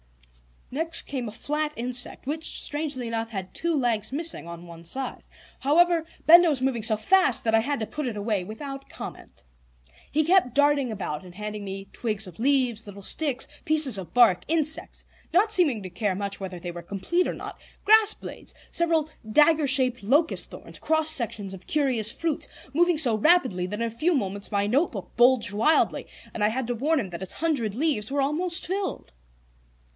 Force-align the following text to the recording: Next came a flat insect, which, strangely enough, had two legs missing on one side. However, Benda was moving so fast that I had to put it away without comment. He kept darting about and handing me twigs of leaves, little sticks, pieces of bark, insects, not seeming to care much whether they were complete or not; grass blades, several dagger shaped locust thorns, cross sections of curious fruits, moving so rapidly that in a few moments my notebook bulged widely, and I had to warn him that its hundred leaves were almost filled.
Next 0.73 1.03
came 1.03 1.27
a 1.27 1.31
flat 1.33 1.73
insect, 1.75 2.25
which, 2.25 2.59
strangely 2.61 3.05
enough, 3.07 3.29
had 3.29 3.53
two 3.53 3.75
legs 3.75 4.13
missing 4.13 4.47
on 4.47 4.65
one 4.65 4.83
side. 4.85 5.21
However, 5.59 6.05
Benda 6.25 6.49
was 6.49 6.61
moving 6.61 6.81
so 6.81 6.95
fast 6.97 7.43
that 7.43 7.53
I 7.53 7.59
had 7.59 7.81
to 7.81 7.85
put 7.85 8.07
it 8.07 8.15
away 8.15 8.43
without 8.45 8.89
comment. 8.89 9.43
He 10.09 10.23
kept 10.23 10.55
darting 10.55 10.89
about 10.91 11.23
and 11.25 11.35
handing 11.35 11.65
me 11.65 11.89
twigs 11.91 12.25
of 12.25 12.39
leaves, 12.39 12.87
little 12.87 13.01
sticks, 13.03 13.47
pieces 13.65 13.97
of 13.97 14.13
bark, 14.13 14.43
insects, 14.47 15.05
not 15.33 15.51
seeming 15.51 15.83
to 15.83 15.89
care 15.89 16.15
much 16.15 16.39
whether 16.39 16.57
they 16.57 16.71
were 16.71 16.81
complete 16.81 17.27
or 17.27 17.33
not; 17.33 17.59
grass 17.83 18.13
blades, 18.15 18.55
several 18.71 19.09
dagger 19.29 19.67
shaped 19.67 20.01
locust 20.01 20.49
thorns, 20.49 20.79
cross 20.79 21.11
sections 21.11 21.53
of 21.53 21.67
curious 21.67 22.09
fruits, 22.11 22.47
moving 22.73 22.97
so 22.97 23.17
rapidly 23.17 23.67
that 23.67 23.81
in 23.81 23.85
a 23.87 23.91
few 23.91 24.15
moments 24.15 24.53
my 24.53 24.65
notebook 24.65 25.11
bulged 25.17 25.51
widely, 25.51 26.07
and 26.33 26.43
I 26.43 26.47
had 26.49 26.65
to 26.67 26.75
warn 26.75 26.99
him 26.99 27.09
that 27.09 27.21
its 27.21 27.33
hundred 27.33 27.75
leaves 27.75 28.09
were 28.09 28.21
almost 28.21 28.65
filled. 28.65 29.11